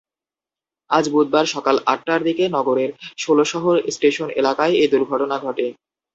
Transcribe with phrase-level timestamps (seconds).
[0.89, 2.89] আজ বুধবার সকাল আটটার দিকে নগরের
[3.17, 5.65] ষোলশহর স্টেশন এলাকায় এ দুর্ঘটনা ঘটে।